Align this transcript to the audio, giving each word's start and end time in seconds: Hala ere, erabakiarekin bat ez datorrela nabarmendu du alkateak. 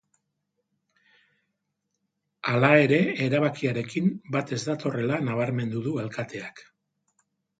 Hala 2.53 2.71
ere, 2.85 2.99
erabakiarekin 3.27 4.09
bat 4.37 4.55
ez 4.59 4.61
datorrela 4.71 5.19
nabarmendu 5.29 5.83
du 5.89 5.93
alkateak. 6.05 6.65